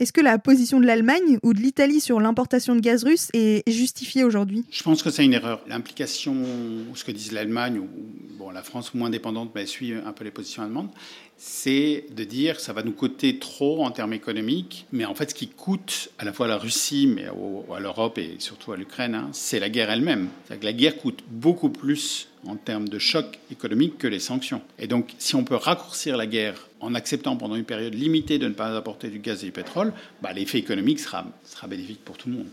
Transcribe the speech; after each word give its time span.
Est-ce 0.00 0.14
que 0.14 0.22
la 0.22 0.38
position 0.38 0.80
de 0.80 0.86
l'Allemagne 0.86 1.38
ou 1.42 1.52
de 1.52 1.60
l'Italie 1.60 2.00
sur 2.00 2.20
l'importation 2.20 2.74
de 2.74 2.80
gaz 2.80 3.04
russe 3.04 3.28
est 3.34 3.62
justifiée 3.70 4.24
aujourd'hui? 4.24 4.64
Je 4.70 4.82
pense 4.82 5.02
que 5.02 5.10
c'est 5.10 5.26
une 5.26 5.34
erreur. 5.34 5.60
L'implication, 5.68 6.36
ce 6.94 7.04
que 7.04 7.12
disent 7.12 7.32
l'Allemagne, 7.32 7.80
ou 7.80 7.86
bon, 8.38 8.50
la 8.50 8.62
France 8.62 8.94
moins 8.94 9.10
dépendante, 9.10 9.50
mais 9.54 9.66
suit 9.66 9.92
un 9.92 10.12
peu 10.14 10.24
les 10.24 10.30
positions 10.30 10.62
allemandes, 10.62 10.88
c'est 11.36 12.06
de 12.16 12.24
dire 12.24 12.60
ça 12.60 12.72
va 12.72 12.82
nous 12.82 12.92
coûter 12.92 13.38
trop 13.38 13.84
en 13.84 13.90
termes 13.90 14.14
économiques, 14.14 14.86
mais 14.90 15.04
en 15.04 15.14
fait 15.14 15.32
ce 15.32 15.34
qui 15.34 15.48
coûte 15.48 16.08
à 16.18 16.24
la 16.24 16.32
fois 16.32 16.46
à 16.46 16.48
la 16.48 16.56
Russie, 16.56 17.06
mais 17.06 17.26
à 17.26 17.80
l'Europe 17.80 18.16
et 18.16 18.36
surtout 18.38 18.72
à 18.72 18.78
l'Ukraine, 18.78 19.14
hein, 19.14 19.28
c'est 19.32 19.60
la 19.60 19.68
guerre 19.68 19.90
elle-même. 19.90 20.28
Que 20.48 20.64
la 20.64 20.72
guerre 20.72 20.96
coûte 20.96 21.22
beaucoup 21.30 21.68
plus 21.68 22.29
en 22.46 22.56
termes 22.56 22.88
de 22.88 22.98
choc 22.98 23.38
économique 23.50 23.98
que 23.98 24.06
les 24.06 24.20
sanctions. 24.20 24.62
Et 24.78 24.86
donc 24.86 25.14
si 25.18 25.34
on 25.34 25.44
peut 25.44 25.56
raccourcir 25.56 26.16
la 26.16 26.26
guerre 26.26 26.68
en 26.80 26.94
acceptant 26.94 27.36
pendant 27.36 27.56
une 27.56 27.64
période 27.64 27.94
limitée 27.94 28.38
de 28.38 28.48
ne 28.48 28.54
pas 28.54 28.76
apporter 28.76 29.08
du 29.08 29.18
gaz 29.18 29.42
et 29.42 29.46
du 29.46 29.52
pétrole, 29.52 29.92
bah, 30.22 30.32
l'effet 30.32 30.58
économique 30.58 31.00
sera, 31.00 31.26
sera 31.44 31.66
bénéfique 31.66 32.04
pour 32.04 32.16
tout 32.16 32.28
le 32.28 32.36
monde. 32.36 32.50